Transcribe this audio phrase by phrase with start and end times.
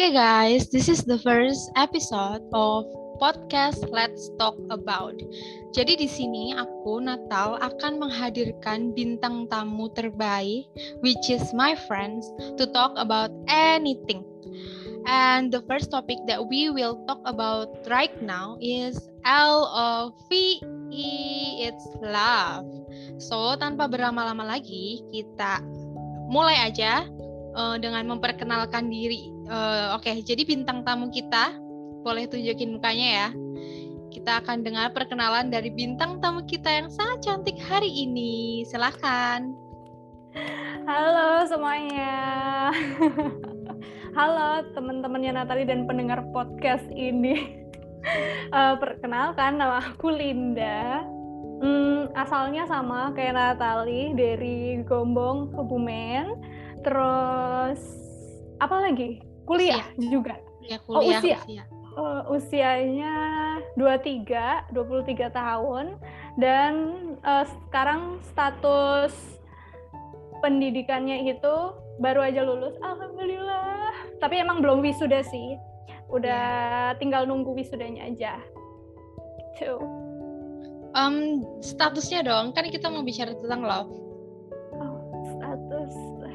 [0.00, 2.88] Okay, guys, this is the first episode of
[3.20, 5.12] podcast Let's Talk About.
[5.76, 10.64] Jadi di sini aku Natal akan menghadirkan bintang tamu terbaik,
[11.04, 12.24] which is my friends,
[12.56, 14.24] to talk about anything.
[15.04, 18.96] And the first topic that we will talk about right now is
[19.28, 21.12] L O V E,
[21.68, 22.64] it's love.
[23.20, 25.60] So tanpa berlama-lama lagi, kita
[26.32, 27.04] mulai aja
[27.54, 31.58] uh, dengan memperkenalkan diri Uh, Oke, okay, jadi bintang tamu kita
[32.06, 33.28] boleh tunjukin mukanya ya.
[34.14, 38.62] Kita akan dengar perkenalan dari bintang tamu kita yang sangat cantik hari ini.
[38.62, 39.50] Silahkan.
[40.86, 42.14] Halo semuanya.
[44.18, 47.66] Halo teman-temannya Natali dan pendengar podcast ini.
[48.54, 51.02] uh, perkenalkan nama aku Linda.
[51.58, 56.38] Hmm, asalnya sama kayak Natali dari Gombong, Kebumen.
[56.84, 57.80] Terus
[58.60, 59.30] apa lagi?
[59.50, 60.10] kuliah usia.
[60.10, 60.34] juga.
[60.62, 61.38] Ya, kuliah, oh, usia.
[61.42, 61.64] usia.
[61.98, 63.14] Uh, usianya
[63.74, 65.98] 23, 23 tahun
[66.38, 66.72] dan
[67.26, 69.10] uh, sekarang status
[70.38, 71.54] pendidikannya itu
[71.98, 72.78] baru aja lulus.
[72.78, 73.92] Alhamdulillah.
[74.22, 75.58] Tapi emang belum wisuda sih.
[76.14, 76.98] Udah yeah.
[77.02, 78.38] tinggal nunggu wisudanya aja.
[79.58, 79.82] Tuh.
[80.90, 83.90] Um, statusnya dong, kan kita mau bicara tentang love.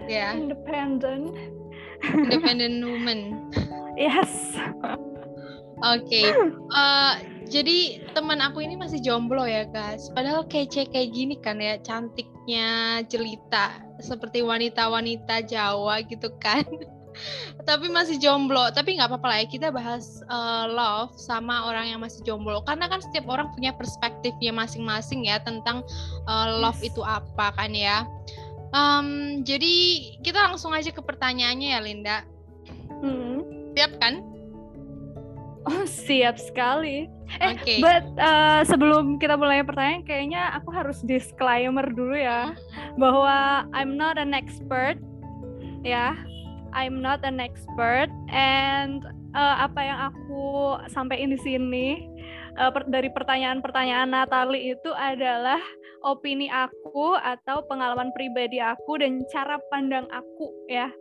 [0.06, 0.38] Yeah.
[0.38, 1.34] independent
[2.14, 3.50] independent woman.
[3.98, 4.58] Yes.
[5.84, 6.06] Oke.
[6.06, 6.28] Okay.
[6.76, 7.14] Uh, eh,
[7.48, 10.12] jadi teman aku ini masih jomblo ya guys.
[10.12, 16.68] Padahal kece kayak gini kan ya, cantiknya jelita seperti wanita-wanita Jawa gitu kan.
[17.70, 18.68] tapi masih jomblo.
[18.76, 22.60] Tapi nggak apa-apa lah ya kita bahas uh, love sama orang yang masih jomblo.
[22.68, 25.86] Karena kan setiap orang punya perspektifnya masing-masing ya tentang
[26.28, 26.92] uh, love yes.
[26.92, 28.04] itu apa kan ya.
[28.76, 29.76] Um, jadi
[30.20, 32.18] kita langsung aja ke pertanyaannya ya Linda.
[33.00, 33.72] Hmm.
[33.72, 34.20] Siap kan?
[35.66, 37.08] Oh siap sekali.
[37.42, 37.80] Eh, okay.
[37.82, 42.54] but uh, sebelum kita mulai pertanyaan, kayaknya aku harus disclaimer dulu ya
[43.02, 45.00] bahwa I'm not an expert,
[45.82, 46.14] ya.
[46.76, 52.04] I'm not an expert, and uh, apa yang aku sampaikan di sini
[52.60, 55.60] uh, per dari pertanyaan-pertanyaan Natali itu adalah
[56.06, 60.94] opini aku atau pengalaman pribadi aku dan cara pandang aku ya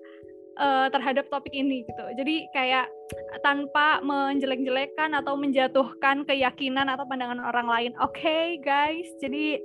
[0.59, 2.05] uh, terhadap topik ini gitu.
[2.17, 2.89] Jadi kayak
[3.45, 7.93] tanpa menjelek-jelekan atau menjatuhkan keyakinan atau pandangan orang lain.
[8.01, 9.07] Oke, okay, guys.
[9.21, 9.61] Jadi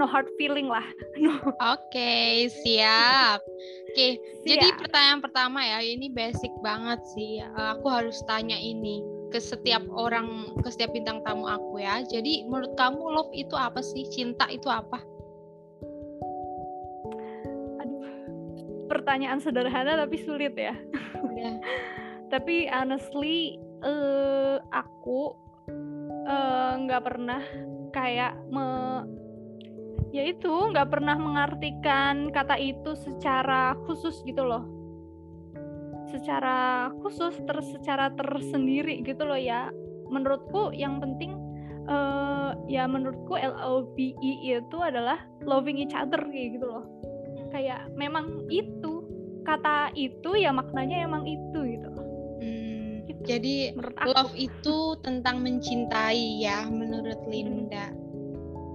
[0.00, 0.84] no hard feeling lah.
[1.20, 1.36] No.
[1.44, 1.52] Oke,
[1.92, 2.32] okay,
[2.64, 3.44] siap.
[3.92, 4.12] Oke, okay,
[4.48, 7.44] jadi pertanyaan pertama ya, ini basic banget sih.
[7.44, 12.04] Uh, aku harus tanya ini ke setiap orang ke setiap bintang tamu aku ya.
[12.04, 14.04] Jadi menurut kamu love itu apa sih?
[14.12, 15.00] Cinta itu apa?
[17.80, 18.06] Aduh
[18.92, 20.76] pertanyaan sederhana tapi sulit ya.
[21.32, 21.56] Yeah.
[22.32, 25.36] tapi honestly uh, aku
[26.24, 27.42] eh, nggak uh, pernah
[27.92, 29.04] kayak me
[30.12, 34.81] ya itu nggak pernah mengartikan kata itu secara khusus gitu loh
[36.12, 39.72] secara khusus ter secara tersendiri gitu loh ya
[40.12, 41.40] menurutku yang penting
[41.88, 46.84] uh, ya menurutku L O V E itu adalah loving each other kayak gitu loh
[47.50, 49.02] kayak memang itu
[49.42, 51.90] kata itu ya maknanya emang itu gitu
[52.40, 53.22] hmm, gitu.
[53.26, 54.08] jadi menurut aku.
[54.14, 57.90] love itu tentang mencintai ya menurut Linda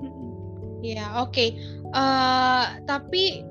[0.04, 0.84] hmm.
[0.84, 1.50] ya oke okay.
[1.96, 3.42] uh, eh, tapi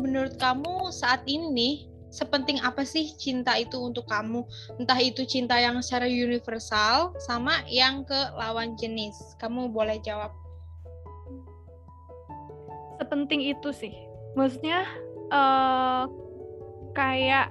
[0.00, 4.44] menurut kamu saat ini sepenting apa sih cinta itu untuk kamu?
[4.76, 9.16] Entah itu cinta yang secara universal sama yang ke lawan jenis.
[9.40, 10.30] Kamu boleh jawab.
[13.00, 13.96] Sepenting itu sih.
[14.36, 14.84] Maksudnya
[15.32, 16.04] uh,
[16.92, 17.48] kayak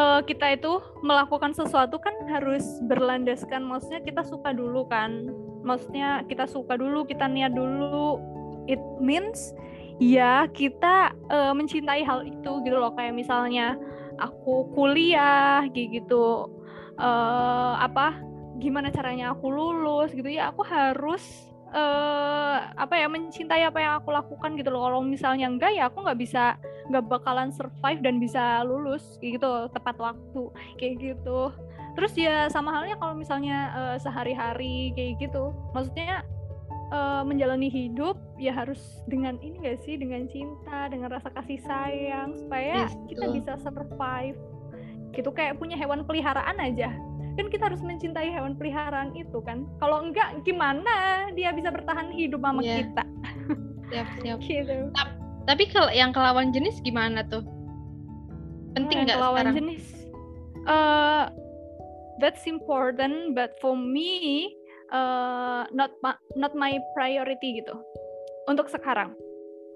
[0.00, 5.28] uh, kita itu melakukan sesuatu kan harus berlandaskan maksudnya kita suka dulu kan.
[5.66, 8.22] Maksudnya kita suka dulu, kita niat dulu.
[8.70, 9.50] It means
[9.96, 12.92] ya kita uh, mencintai hal itu gitu loh.
[12.96, 13.76] Kayak misalnya
[14.20, 16.52] aku kuliah gitu.
[16.96, 18.16] Uh, apa
[18.56, 20.52] gimana caranya aku lulus gitu ya.
[20.52, 24.88] Aku harus uh, apa ya mencintai apa yang aku lakukan gitu loh.
[24.88, 26.56] Kalau misalnya enggak ya aku nggak bisa
[26.86, 30.42] nggak bakalan survive dan bisa lulus gitu tepat waktu
[30.78, 31.50] kayak gitu.
[31.96, 35.56] Terus ya sama halnya kalau misalnya uh, sehari-hari kayak gitu.
[35.72, 36.22] Maksudnya
[36.90, 39.98] uh, menjalani hidup ya harus dengan ini gak sih?
[39.98, 44.38] Dengan cinta dengan rasa kasih sayang supaya yes, kita bisa survive.
[45.14, 46.92] Gitu kayak punya hewan peliharaan aja.
[47.36, 49.68] Kan kita harus mencintai hewan peliharaan itu kan.
[49.78, 52.84] Kalau enggak gimana dia bisa bertahan hidup sama yeah.
[52.84, 53.04] kita?
[53.86, 54.90] Siap siap gitu.
[55.46, 57.46] tapi kalau yang kelawan jenis gimana tuh?
[58.74, 59.56] Penting nggak lawan sekarang?
[59.62, 59.84] jenis?
[60.66, 61.30] Uh,
[62.18, 64.50] that's important but for me
[64.90, 65.94] uh, not
[66.34, 67.74] not my priority gitu
[68.46, 69.14] untuk sekarang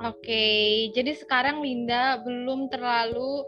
[0.00, 3.44] Oke, jadi sekarang Linda belum terlalu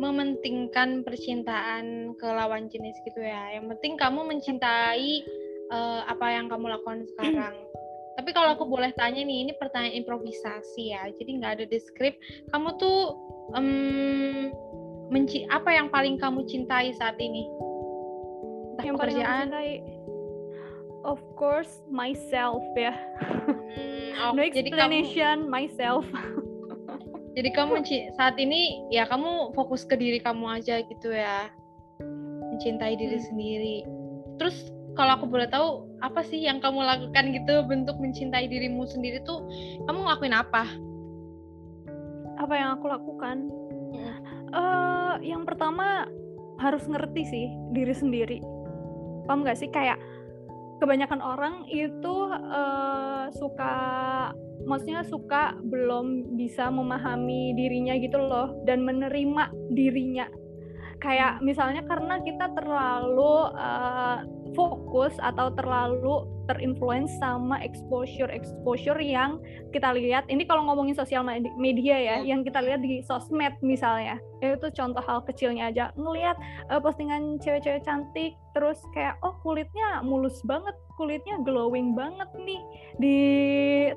[0.00, 3.52] mementingkan percintaan ke lawan jenis gitu ya.
[3.60, 5.28] Yang penting kamu mencintai
[5.68, 7.52] uh, apa yang kamu lakukan sekarang.
[8.16, 12.16] Tapi kalau aku boleh tanya nih, ini pertanyaan improvisasi ya, jadi nggak ada di skrip.
[12.48, 13.00] Kamu tuh
[13.52, 14.48] um,
[15.12, 17.44] menci apa yang paling kamu cintai saat ini?
[18.72, 19.46] Entah yang pekerjaan?
[19.52, 19.99] Paling
[21.04, 22.94] of course myself ya.
[23.70, 26.04] Hmm, oh, no explanation kamu, myself.
[27.36, 27.80] jadi kamu
[28.18, 31.48] saat ini ya kamu fokus ke diri kamu aja gitu ya,
[32.52, 33.26] mencintai diri hmm.
[33.30, 33.78] sendiri.
[34.40, 34.56] Terus
[34.98, 39.46] kalau aku boleh tahu apa sih yang kamu lakukan gitu bentuk mencintai dirimu sendiri tuh
[39.86, 40.64] kamu ngelakuin apa?
[42.40, 43.48] Apa yang aku lakukan?
[43.94, 44.16] Hmm.
[44.50, 46.08] Uh, yang pertama
[46.60, 48.38] harus ngerti sih diri sendiri.
[49.24, 49.96] Paham gak sih kayak
[50.80, 53.74] kebanyakan orang itu uh, suka
[54.64, 60.26] maksudnya suka belum bisa memahami dirinya gitu loh dan menerima dirinya
[61.00, 69.38] kayak misalnya karena kita terlalu uh, fokus atau terlalu terinfluence sama exposure exposure yang
[69.70, 70.26] kita lihat.
[70.26, 71.22] Ini kalau ngomongin sosial
[71.56, 72.26] media ya hmm.
[72.26, 74.18] yang kita lihat di sosmed misalnya.
[74.42, 75.84] Itu contoh hal kecilnya aja.
[75.94, 76.36] Ngelihat
[76.68, 82.60] uh, postingan cewek-cewek cantik terus kayak oh kulitnya mulus banget kulitnya glowing banget nih
[82.98, 83.18] di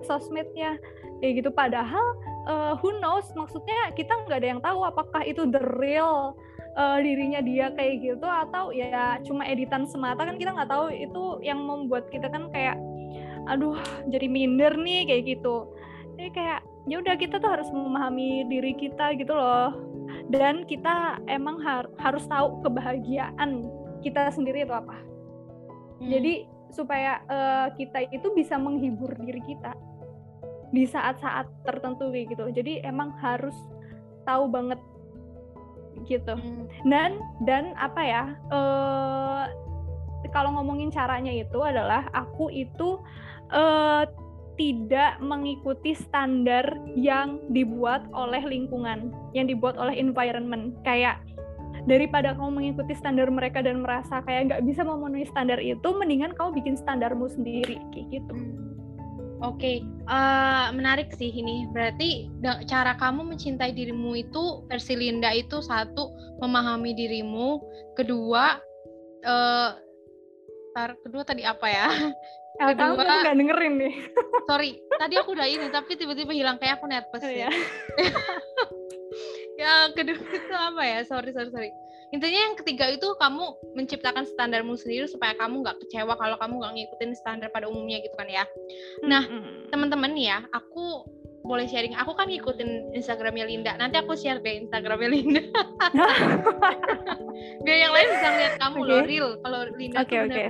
[0.06, 0.78] sosmednya.
[1.20, 1.50] Kayak gitu.
[1.50, 2.06] Padahal
[2.46, 3.26] uh, who knows?
[3.34, 6.38] Maksudnya kita nggak ada yang tahu apakah itu the real
[6.78, 11.24] uh, dirinya dia kayak gitu atau ya cuma editan semata kan kita nggak tahu itu
[11.46, 12.78] yang membuat kita kan kayak
[13.50, 13.76] aduh
[14.08, 15.68] jadi minder nih kayak gitu.
[16.16, 19.74] Jadi kayak ya udah kita tuh harus memahami diri kita gitu loh.
[20.30, 23.68] Dan kita emang har harus tahu kebahagiaan
[24.04, 24.96] kita sendiri itu apa.
[26.04, 26.10] Hmm.
[26.10, 26.34] jadi
[26.74, 29.78] supaya uh, kita itu bisa menghibur diri kita
[30.74, 32.50] di saat-saat tertentu kayak gitu.
[32.50, 33.54] Jadi emang harus
[34.26, 34.82] tahu banget
[36.06, 36.66] gitu hmm.
[36.90, 39.46] dan dan apa ya uh,
[40.32, 42.98] kalau ngomongin caranya itu adalah aku itu
[43.54, 44.04] uh,
[44.58, 50.78] tidak mengikuti standar yang dibuat oleh lingkungan, yang dibuat oleh environment.
[50.86, 51.22] Kayak
[51.90, 56.62] daripada kamu mengikuti standar mereka dan merasa kayak nggak bisa memenuhi standar itu, mendingan kamu
[56.62, 58.34] bikin standarmu sendiri, kayak gitu.
[58.34, 58.63] Hmm.
[59.42, 59.78] Oke, okay.
[60.06, 61.66] uh, eh, menarik sih ini.
[61.74, 62.30] Berarti
[62.70, 67.58] cara kamu mencintai dirimu itu versi Linda itu satu memahami dirimu,
[67.98, 68.62] kedua,
[69.26, 69.70] uh,
[70.78, 71.90] tar, kedua tadi apa ya?
[72.62, 73.94] Eh, kedua, kamu nggak dengerin nih.
[74.50, 77.50] sorry, tadi aku udah ini tapi tiba-tiba hilang kayak aku nervous oh, ya.
[79.66, 81.02] ya kedua itu apa ya?
[81.02, 81.74] Sorry, sorry, sorry
[82.14, 86.74] intinya yang ketiga itu kamu menciptakan standarmu sendiri supaya kamu nggak kecewa kalau kamu nggak
[86.78, 88.46] ngikutin standar pada umumnya gitu kan ya.
[89.02, 89.74] Nah mm-hmm.
[89.74, 91.10] teman-teman ya aku
[91.44, 91.98] boleh sharing.
[92.00, 93.76] Aku kan ngikutin Instagramnya Linda.
[93.76, 95.42] Nanti aku share deh Instagramnya Linda.
[97.66, 98.88] Biar yang lain bisa lihat kamu okay.
[98.88, 99.30] loh real.
[99.42, 100.48] Kalau Linda okay, tuh okay.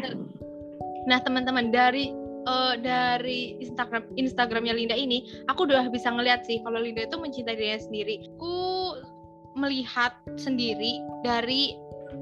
[1.03, 2.15] nah teman-teman dari
[2.47, 7.55] uh, dari Instagram Instagramnya Linda ini aku udah bisa ngeliat sih kalau Linda itu mencintai
[7.55, 8.15] dirinya sendiri.
[8.37, 8.55] Aku
[9.55, 11.77] melihat sendiri dari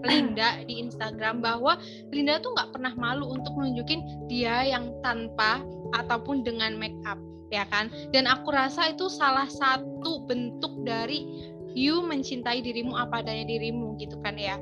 [0.08, 1.78] Linda di Instagram bahwa
[2.10, 5.60] Linda tuh nggak pernah malu untuk nunjukin dia yang tanpa
[5.96, 7.20] ataupun dengan make up
[7.52, 7.92] ya kan?
[8.16, 11.28] Dan aku rasa itu salah satu bentuk dari
[11.72, 14.56] you mencintai dirimu apa adanya dirimu gitu kan ya?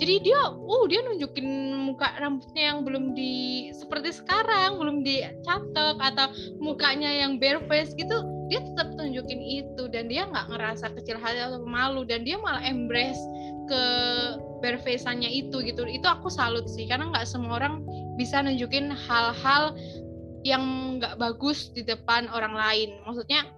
[0.00, 1.46] Jadi dia uh dia nunjukin
[1.84, 8.24] muka rambutnya yang belum di seperti sekarang belum dicatok atau mukanya yang bare face gitu
[8.48, 12.62] dia tetap tunjukin itu dan dia nggak ngerasa kecil hati atau malu dan dia malah
[12.62, 13.18] embrace
[13.66, 13.82] ke
[14.62, 15.82] berfaceannya itu gitu.
[15.84, 17.82] Itu aku salut sih karena nggak semua orang
[18.14, 19.74] bisa nunjukin hal-hal
[20.46, 23.02] yang nggak bagus di depan orang lain.
[23.02, 23.50] Maksudnya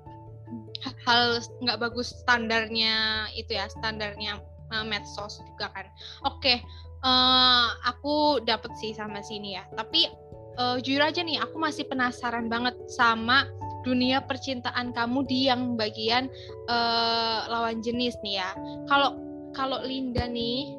[1.05, 4.41] hal nggak bagus standarnya itu ya standarnya
[4.73, 5.87] uh, medsos juga kan.
[6.25, 6.61] Oke
[7.05, 9.65] uh, eh, aku dapet sih sama sini ya.
[9.77, 10.09] Tapi
[10.59, 13.45] uh, jujur aja nih aku masih penasaran banget sama
[13.85, 16.27] dunia percintaan kamu di yang bagian
[16.67, 18.51] uh, lawan jenis nih ya.
[18.89, 19.21] Kalau
[19.55, 20.75] kalau Linda nih,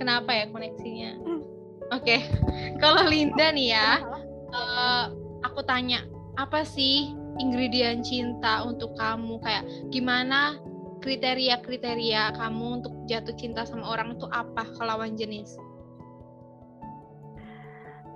[0.00, 1.10] kenapa ya koneksinya?
[1.20, 1.42] Hmm.
[1.92, 2.20] Oke, okay.
[2.82, 4.00] kalau Linda nih ya,
[4.54, 5.12] uh,
[5.44, 6.06] aku tanya
[6.38, 9.42] apa sih ingredient cinta untuk kamu?
[9.44, 10.56] Kayak gimana
[11.02, 15.54] kriteria-kriteria kamu untuk jatuh cinta sama orang itu apa ke lawan jenis?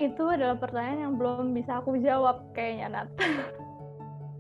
[0.03, 3.09] Itu adalah pertanyaan yang belum bisa aku jawab kayaknya Nat.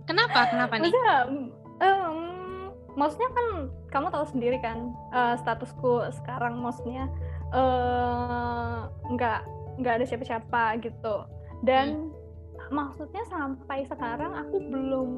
[0.06, 0.50] Kenapa?
[0.50, 0.90] Kenapa nih?
[0.90, 1.16] Maksudnya,
[1.82, 2.18] um,
[2.98, 3.46] maksudnya kan
[3.92, 7.08] kamu tahu sendiri kan uh, statusku sekarang maksudnya
[7.52, 9.40] uh, nggak
[9.80, 11.24] nggak ada siapa-siapa gitu
[11.64, 12.72] dan hmm.
[12.72, 15.08] maksudnya sampai sekarang aku belum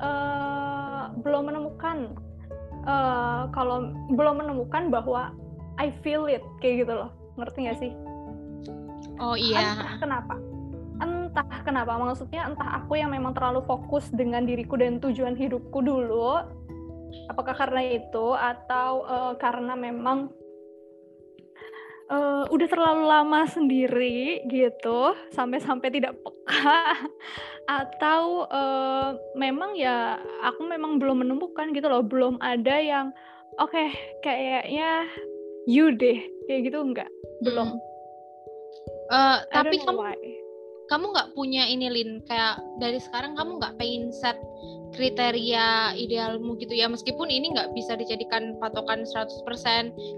[0.00, 2.16] uh, belum menemukan
[2.88, 5.32] uh, kalau belum menemukan bahwa
[5.80, 7.10] I feel it kayak gitu loh
[7.40, 7.92] ngerti gak sih?
[9.16, 9.72] Oh iya.
[9.72, 10.34] Entah kenapa?
[11.32, 16.44] Entah kenapa maksudnya entah aku yang memang terlalu fokus dengan diriku dan tujuan hidupku dulu
[17.28, 20.32] apakah karena itu atau uh, karena memang
[22.12, 26.82] uh, udah terlalu lama sendiri gitu sampai-sampai tidak peka
[27.80, 33.06] atau uh, memang ya aku memang belum menemukan gitu loh belum ada yang
[33.60, 35.08] oke okay, kayaknya
[35.68, 37.10] you deh kayak gitu enggak
[37.44, 37.78] belum
[39.12, 40.41] uh, tapi kamu why.
[40.92, 44.36] Kamu nggak punya ini lin kayak dari sekarang kamu nggak pengen set
[44.92, 46.84] kriteria idealmu gitu ya?
[46.84, 49.48] Meskipun ini nggak bisa dijadikan patokan 100%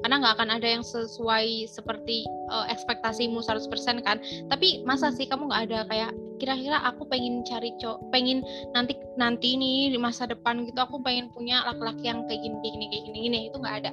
[0.03, 3.71] karena nggak akan ada yang sesuai seperti uh, ekspektasimu 100%
[4.03, 4.19] kan?
[4.51, 5.81] Tapi masa sih kamu nggak ada?
[5.87, 6.11] Kayak
[6.43, 8.43] kira-kira aku pengen cari cowok pengen
[8.75, 12.73] nanti nanti nih di masa depan gitu aku pengen punya laki-laki yang kayak gini kayak
[12.75, 13.39] gini kayak gini, gini.
[13.47, 13.93] itu nggak ada?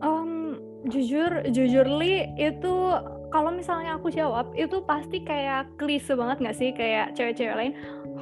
[0.00, 2.74] Um, jujur jujur li itu
[3.32, 6.70] kalau misalnya aku jawab itu pasti kayak klise banget nggak sih?
[6.74, 7.74] Kayak cewek-cewek lain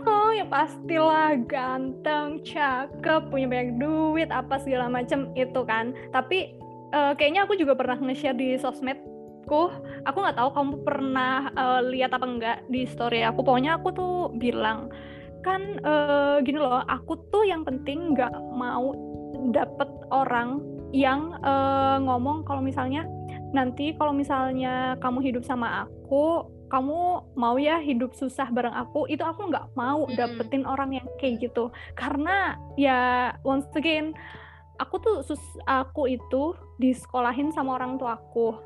[0.04, 5.96] oh ya pastilah ganteng cakep punya banyak duit apa segala macem itu kan.
[6.12, 6.54] Tapi
[6.92, 9.72] uh, kayaknya aku juga pernah nge-share di sosmedku.
[10.04, 13.40] Aku nggak tahu kamu pernah uh, lihat apa enggak di story aku.
[13.44, 14.92] Pokoknya aku tuh bilang
[15.44, 18.96] kan uh, gini loh aku tuh yang penting nggak mau
[19.52, 20.64] dapet orang
[20.96, 23.04] yang uh, ngomong kalau misalnya
[23.54, 29.22] nanti kalau misalnya kamu hidup sama aku kamu mau ya hidup susah bareng aku itu
[29.22, 31.70] aku nggak mau dapetin orang yang kayak gitu.
[31.94, 34.10] Karena ya once again
[34.82, 38.58] aku tuh sus aku itu disekolahin sama orang tua aku.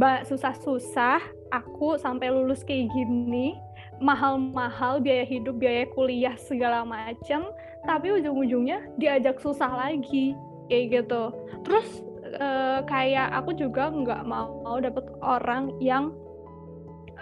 [0.00, 1.20] Mbak susah-susah
[1.52, 3.54] aku sampai lulus kayak gini
[3.98, 7.44] mahal-mahal biaya hidup biaya kuliah segala macem
[7.84, 10.32] tapi ujung-ujungnya diajak susah lagi
[10.72, 11.34] kayak gitu.
[11.66, 16.12] Terus uh, kayak aku juga nggak mau dapet orang yang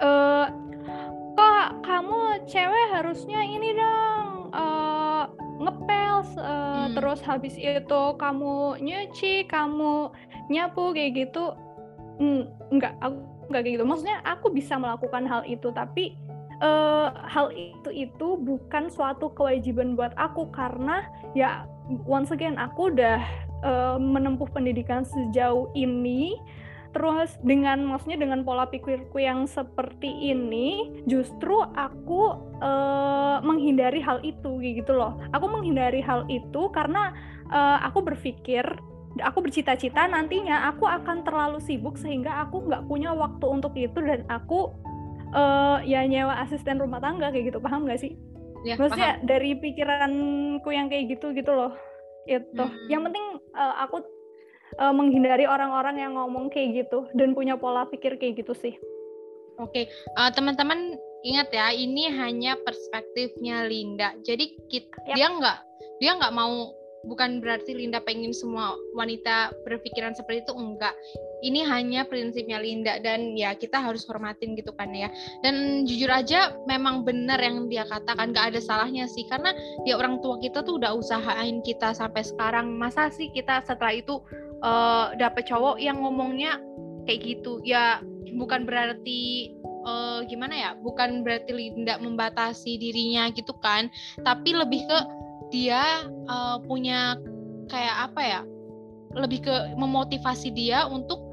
[0.02, 0.50] uh,
[1.36, 5.28] kok kamu cewek harusnya ini dong uh,
[5.60, 6.86] ngepel uh, hmm.
[6.96, 10.10] terus habis itu kamu nyuci kamu
[10.48, 11.52] nyapu kayak gitu
[12.20, 16.16] mm, enggak aku enggak kayak gitu maksudnya aku bisa melakukan hal itu tapi
[16.60, 21.04] uh, hal itu itu bukan suatu kewajiban buat aku karena
[21.36, 21.64] ya
[22.08, 23.22] once again aku udah
[23.66, 26.38] uh, menempuh pendidikan sejauh ini
[26.96, 34.56] terus dengan maksudnya dengan pola pikirku yang seperti ini justru aku uh, menghindari hal itu
[34.64, 35.20] gitu loh.
[35.36, 37.12] Aku menghindari hal itu karena
[37.52, 38.64] uh, aku berpikir
[39.20, 44.24] aku bercita-cita nantinya aku akan terlalu sibuk sehingga aku nggak punya waktu untuk itu dan
[44.32, 44.72] aku
[45.36, 47.60] uh, ya nyewa asisten rumah tangga kayak gitu.
[47.60, 48.16] Paham nggak sih?
[48.64, 49.28] Ya, maksudnya paham.
[49.28, 51.76] dari pikiranku yang kayak gitu gitu loh
[52.26, 52.90] itu hmm.
[52.90, 54.02] yang penting uh, aku
[54.78, 58.74] uh, menghindari orang-orang yang ngomong kayak gitu dan punya pola pikir kayak gitu sih.
[59.56, 59.84] Oke, okay.
[60.20, 64.12] uh, eh, teman-teman ingat ya, ini hanya perspektifnya Linda.
[64.20, 65.16] Jadi kita, yep.
[65.16, 65.58] dia nggak
[65.96, 66.76] dia nggak mau
[67.06, 70.92] bukan berarti Linda pengen semua wanita berpikiran seperti itu enggak.
[71.40, 75.08] Ini hanya prinsipnya Linda dan ya kita harus hormatin gitu kan ya.
[75.40, 79.24] Dan jujur aja memang benar yang dia katakan gak ada salahnya sih.
[79.30, 79.54] Karena
[79.86, 82.74] ya orang tua kita tuh udah usahain kita sampai sekarang.
[82.74, 84.18] Masa sih kita setelah itu
[84.66, 86.58] uh, dapet cowok yang ngomongnya
[87.06, 87.62] kayak gitu?
[87.62, 88.02] Ya
[88.34, 89.54] bukan berarti
[89.86, 90.70] uh, gimana ya?
[90.82, 93.88] Bukan berarti Linda membatasi dirinya gitu kan.
[94.24, 94.98] Tapi lebih ke
[95.54, 97.18] dia uh, punya
[97.70, 98.40] kayak apa ya
[99.16, 101.26] lebih ke memotivasi dia untuk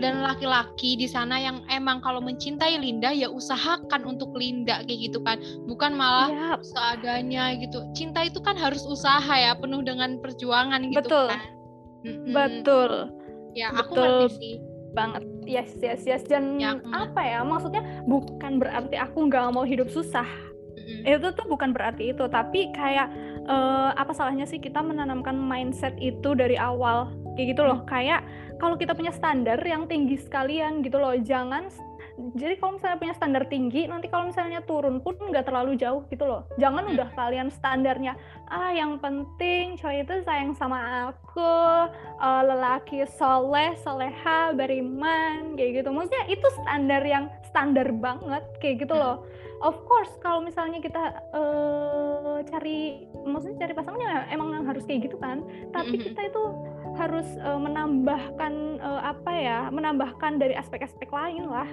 [0.00, 5.20] dan laki-laki di sana yang emang kalau mencintai Linda ya usahakan untuk Linda kayak gitu
[5.20, 5.36] kan.
[5.68, 6.60] Bukan malah yep.
[6.64, 7.84] seadanya gitu.
[7.92, 11.28] Cinta itu kan harus usaha ya penuh dengan perjuangan gitu betul.
[11.28, 11.40] kan.
[12.08, 12.32] Mm-hmm.
[12.32, 12.92] betul.
[13.52, 14.54] Ya aku ngerti sih.
[14.96, 15.22] banget.
[15.44, 16.24] Yes yes yes.
[16.24, 20.24] Dan ya, apa ya maksudnya bukan berarti aku nggak mau hidup susah.
[20.72, 21.14] Mm-hmm.
[21.14, 23.06] itu tuh bukan berarti itu tapi kayak
[23.52, 27.88] uh, apa salahnya sih kita menanamkan mindset itu dari awal kayak gitu loh hmm.
[27.88, 28.24] kayak
[28.56, 31.68] kalau kita punya standar yang tinggi sekalian gitu loh jangan
[32.36, 36.28] jadi kalau misalnya punya standar tinggi nanti kalau misalnya turun pun nggak terlalu jauh gitu
[36.28, 36.92] loh jangan hmm.
[36.96, 38.12] udah kalian standarnya
[38.52, 41.52] ah yang penting cowok itu sayang sama aku
[42.20, 48.92] uh, lelaki soleh soleha beriman kayak gitu maksudnya itu standar yang standar banget kayak gitu
[48.96, 49.24] loh
[49.62, 55.46] of course kalau misalnya kita uh, cari maksudnya cari pasangannya emang harus kayak gitu kan
[55.70, 56.06] tapi mm-hmm.
[56.12, 56.44] kita itu
[56.98, 61.70] harus uh, menambahkan uh, apa ya menambahkan dari aspek-aspek lain lah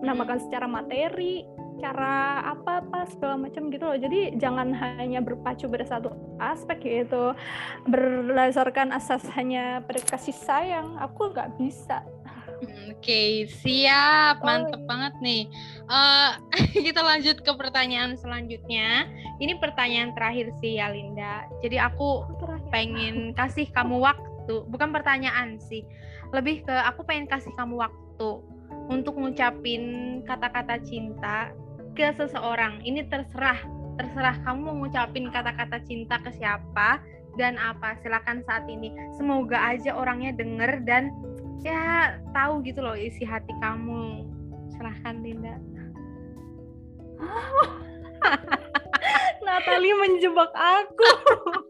[0.00, 0.48] menambahkan mm-hmm.
[0.50, 1.44] secara materi
[1.76, 6.08] cara apa apa segala macam gitu loh jadi jangan hanya berpacu pada satu
[6.40, 7.36] aspek gitu
[7.84, 12.00] berdasarkan asas hanya pada kasih sayang aku nggak bisa
[12.56, 14.40] Oke, okay, siap.
[14.40, 14.88] Mantep oh.
[14.88, 15.44] banget nih.
[15.86, 16.34] Uh,
[16.86, 19.06] kita lanjut ke pertanyaan selanjutnya.
[19.38, 21.46] Ini pertanyaan terakhir sih ya Linda.
[21.62, 25.86] Jadi aku oh, pengen kasih kamu waktu, bukan pertanyaan sih.
[26.34, 28.30] Lebih ke aku pengen kasih kamu waktu
[28.90, 31.54] untuk ngucapin kata-kata cinta
[31.94, 32.82] ke seseorang.
[32.82, 33.62] Ini terserah,
[33.94, 36.98] terserah kamu mau ngucapin kata-kata cinta ke siapa
[37.38, 37.94] dan apa.
[38.02, 38.90] Silakan saat ini.
[39.14, 41.14] Semoga aja orangnya denger dan
[41.62, 44.26] ya tahu gitu loh isi hati kamu
[44.76, 45.56] serahkan Linda
[49.46, 51.10] Natali menjebak aku.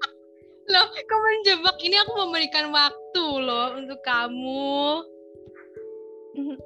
[0.73, 1.77] Loh kau menjebak?
[1.79, 5.07] Ini aku memberikan waktu loh untuk kamu.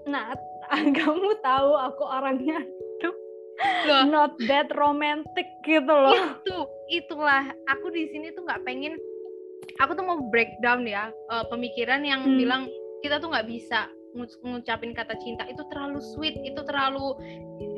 [0.09, 0.33] Nah
[0.97, 2.65] kamu tahu aku orangnya
[3.05, 3.13] tuh
[3.85, 4.09] loh.
[4.09, 6.17] not that romantic gitu loh.
[6.17, 6.57] Itu
[6.89, 7.53] itulah.
[7.77, 8.97] Aku di sini tuh nggak pengen
[9.79, 12.37] aku tuh mau breakdown ya uh, pemikiran yang hmm.
[12.41, 12.63] bilang
[13.05, 17.15] kita tuh nggak bisa ngucapin kata cinta itu terlalu sweet itu terlalu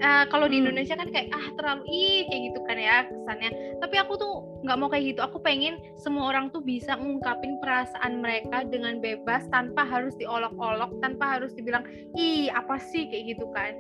[0.01, 0.62] uh, kalau di.
[0.62, 3.51] Indonesia kan kayak ah terlalu ih kayak gitu kan ya kesannya.
[3.83, 8.23] Tapi aku tuh nggak mau kayak gitu aku pengen semua orang tuh bisa ngungkapin perasaan
[8.23, 11.83] mereka dengan bebas tanpa harus diolok-olok tanpa harus dibilang
[12.15, 13.11] ih apa sih?
[13.11, 13.75] kayak gitu kan.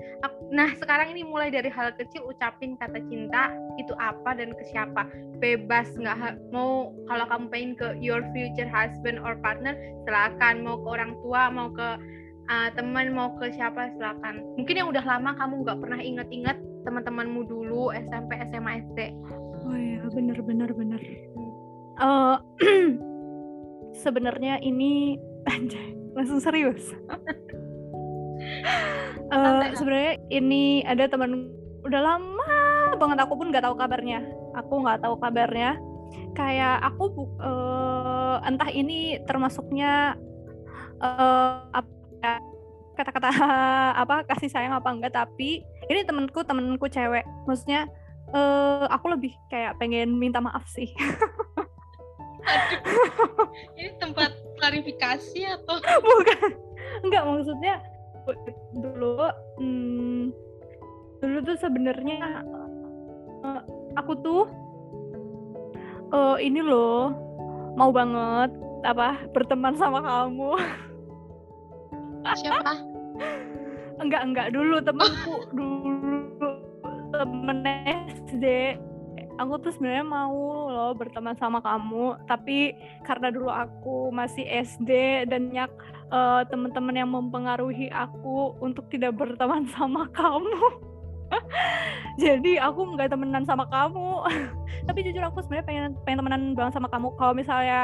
[0.50, 5.06] Nah sekarang ini mulai dari hal kecil ucapin kata cinta itu apa dan ke siapa?
[5.38, 10.88] Bebas nggak mau kalau kamu pengen ke your future husband or partner silakan mau ke
[10.90, 11.88] orang tua mau ke
[12.50, 14.42] uh, teman mau ke siapa silakan.
[14.58, 18.98] Mungkin yang udah lama kamu nggak pernah inget-inget teman-temanmu dulu SMP SMA SD
[19.62, 21.00] oh iya bener bener bener
[22.02, 22.36] uh,
[24.04, 25.16] sebenarnya ini
[26.16, 26.92] langsung serius.
[29.32, 31.48] Uh, sebenarnya ini ada teman
[31.88, 32.52] udah lama
[33.00, 34.20] banget aku pun nggak tahu kabarnya.
[34.60, 35.80] Aku nggak tahu kabarnya.
[36.36, 40.20] Kayak aku uh, entah ini termasuknya
[41.00, 42.01] uh, apa
[42.92, 43.30] kata-kata
[44.02, 47.26] apa kasih sayang apa enggak tapi ini temenku temenku cewek.
[47.48, 47.88] Maksudnya
[48.32, 50.90] uh, aku lebih kayak pengen minta maaf sih.
[53.78, 55.78] Ini tempat klarifikasi atau?
[56.06, 56.50] Bukan.
[57.06, 57.74] Enggak maksudnya
[58.78, 59.18] dulu
[59.58, 60.30] hmm,
[61.18, 62.46] dulu tuh sebenarnya
[63.42, 63.62] uh,
[63.98, 64.42] aku tuh
[66.14, 67.10] uh, ini loh
[67.74, 70.54] mau banget apa berteman sama kamu
[72.38, 72.72] siapa?
[73.98, 74.46] Enggak enggak.
[74.54, 76.50] Dulu temanku dulu
[77.12, 77.58] temen
[78.08, 78.76] SD
[79.40, 82.20] aku tuh sebenarnya mau loh berteman sama kamu.
[82.28, 85.72] Tapi karena dulu aku masih SD dan banyak
[86.12, 90.91] uh, teman-teman yang mempengaruhi aku untuk tidak berteman sama kamu
[92.22, 94.24] jadi aku nggak temenan sama kamu.
[94.88, 97.14] Tapi jujur aku sebenarnya pengen pengen temenan banget sama kamu.
[97.16, 97.82] Kalau misalnya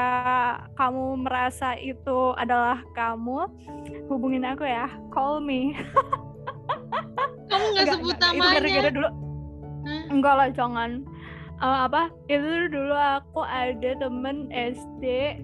[0.75, 3.47] kamu merasa itu adalah kamu
[4.11, 4.87] hubungin aku ya.
[5.11, 5.73] Call me.
[7.49, 9.09] Kamu nggak sebut namanya itu gara-gara dulu.
[9.79, 10.03] Huh?
[10.11, 10.91] enggak lah jangan.
[11.59, 12.11] Uh, apa?
[12.31, 15.35] Itu dulu aku ada temen SD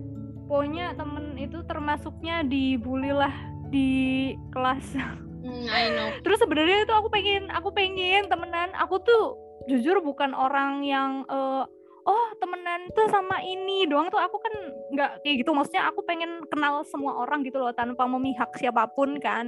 [0.45, 3.33] pokoknya temen itu termasuknya dibully lah
[3.73, 4.93] di kelas
[5.45, 6.09] Hmm, I know.
[6.25, 8.73] Terus sebenarnya itu aku pengen aku pengen temenan.
[8.81, 9.37] Aku tuh
[9.69, 11.63] jujur bukan orang yang uh,
[12.05, 14.17] oh temenan tuh sama ini doang tuh.
[14.17, 14.53] Aku kan
[14.97, 15.53] nggak kayak gitu.
[15.53, 19.45] Maksudnya aku pengen kenal semua orang gitu loh tanpa memihak siapa pun kan.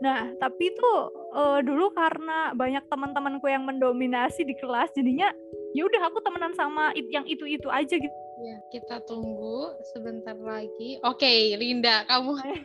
[0.00, 5.28] Nah tapi tuh uh, dulu karena banyak teman-temanku yang mendominasi di kelas jadinya
[5.76, 8.16] ya udah aku temenan sama it, yang itu itu aja gitu.
[8.36, 10.96] Ya kita tunggu sebentar lagi.
[11.04, 12.60] Oke okay, Linda kamu Nah,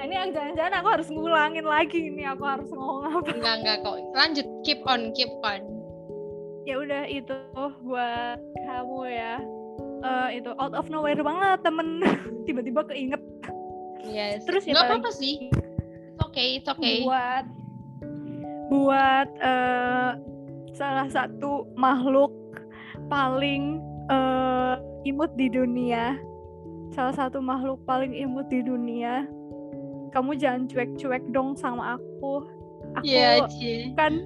[0.00, 3.28] ini jangan-jangan aku harus ngulangin lagi ini aku harus ngomong apa?
[3.34, 3.96] Enggak enggak kok.
[4.16, 5.60] Lanjut keep on keep on.
[6.62, 7.34] Ya udah itu
[7.82, 9.34] buat kamu ya.
[10.02, 12.02] Uh, itu out of nowhere banget temen.
[12.46, 13.22] Tiba-tiba keinget.
[14.02, 14.42] Yes.
[14.42, 15.46] terus ya nggak apa-apa sih.
[15.46, 17.06] It's okay it's okay.
[17.06, 17.46] Buat
[18.66, 20.18] buat uh,
[20.74, 22.34] salah satu makhluk
[23.06, 23.78] paling
[24.10, 24.74] uh,
[25.06, 26.18] imut di dunia.
[26.92, 29.24] Salah satu makhluk paling imut di dunia
[30.12, 32.44] kamu jangan cuek-cuek dong sama aku.
[33.00, 33.40] Aku yeah,
[33.96, 34.20] kan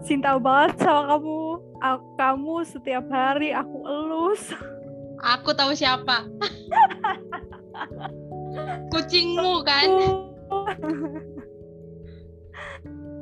[0.00, 1.60] cinta banget sama kamu.
[1.84, 4.56] Aku, kamu setiap hari aku elus.
[5.20, 6.24] Aku tahu siapa.
[8.92, 9.88] Kucingmu kan?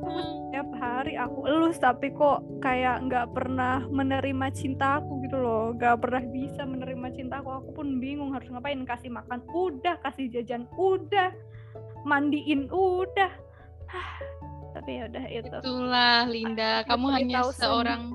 [0.04, 5.74] Setiap hari aku elus tapi kok kayak nggak pernah menerima cintaku gitu loh.
[5.74, 10.70] Nggak pernah bisa menerima cintaku aku pun bingung harus ngapain kasih makan udah kasih jajan
[10.78, 11.34] udah
[12.04, 12.68] mandiin.
[12.70, 13.32] Udah.
[14.74, 16.82] Tapi ya udah itu itulah Linda.
[16.84, 18.12] Kamu hanya seorang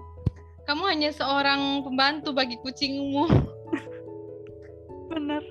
[0.69, 3.25] kamu hanya seorang pembantu bagi kucingmu.
[5.09, 5.41] Bener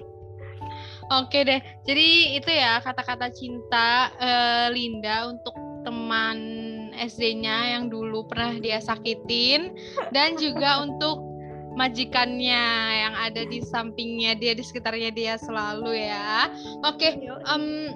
[1.08, 1.56] Oke deh,
[1.88, 6.36] jadi itu ya kata-kata cinta uh, Linda untuk teman
[6.92, 9.72] SD-nya yang dulu pernah dia sakitin
[10.12, 11.24] dan juga untuk
[11.80, 12.64] majikannya
[13.08, 16.52] yang ada di sampingnya dia di sekitarnya dia selalu ya.
[16.84, 17.16] Oke,
[17.48, 17.88] um,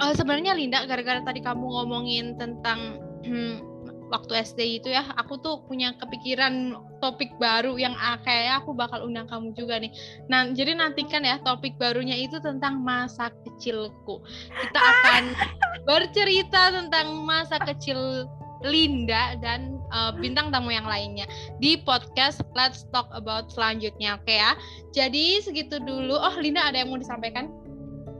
[0.00, 5.62] uh, sebenarnya Linda gara-gara tadi kamu ngomongin tentang hmm, waktu SD itu ya, aku tuh
[5.68, 9.92] punya kepikiran topik baru yang uh, kayak aku bakal undang kamu juga nih.
[10.26, 14.24] Nah, jadi nantikan ya topik barunya itu tentang masa kecilku.
[14.48, 15.22] Kita akan
[15.88, 18.26] bercerita tentang masa kecil
[18.66, 21.30] Linda dan uh, bintang tamu yang lainnya
[21.62, 24.52] di podcast Let's Talk About selanjutnya, oke okay ya?
[24.90, 26.18] Jadi segitu dulu.
[26.18, 27.67] Oh, Linda ada yang mau disampaikan?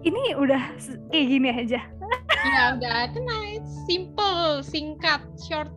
[0.07, 0.63] Ini udah
[1.11, 1.81] kayak gini aja.
[2.49, 5.69] ya udah, tenang, simple, singkat, short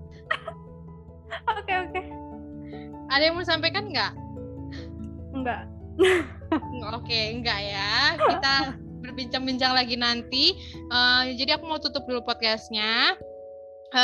[1.58, 2.02] Oke oke.
[3.12, 4.14] Ada yang mau sampaikan nggak?
[5.36, 5.64] Enggak.
[6.98, 8.16] oke, enggak ya.
[8.20, 8.54] Kita
[9.04, 10.56] berbincang-bincang lagi nanti.
[10.92, 13.16] Uh, jadi aku mau tutup dulu podcastnya.
[13.92, 14.00] Uh,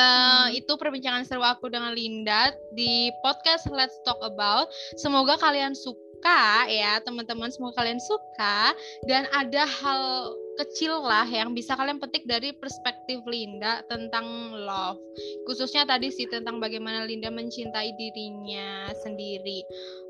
[0.52, 0.60] hmm.
[0.60, 4.68] itu perbincangan seru aku dengan Linda di podcast Let's Talk About.
[5.00, 6.07] Semoga kalian suka
[6.70, 7.52] ya, teman-teman.
[7.54, 8.74] Semoga kalian suka
[9.06, 14.98] dan ada hal kecil lah yang bisa kalian petik dari perspektif Linda tentang love.
[15.46, 19.62] Khususnya tadi sih tentang bagaimana Linda mencintai dirinya sendiri.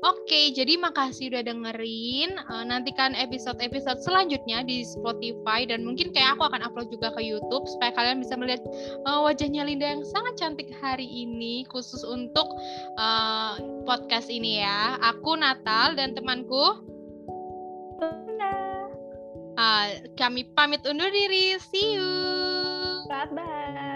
[0.02, 2.40] Oke, jadi makasih udah dengerin.
[2.48, 7.68] Uh, nantikan episode-episode selanjutnya di Spotify dan mungkin kayak aku akan upload juga ke YouTube
[7.68, 8.62] supaya kalian bisa melihat
[9.04, 12.48] uh, wajahnya Linda yang sangat cantik hari ini khusus untuk
[12.96, 14.96] uh, podcast ini ya.
[15.14, 16.97] Aku Natal dan temanku
[20.18, 21.56] kami pamit undur diri.
[21.60, 22.08] See you.
[23.08, 23.87] Bye bye.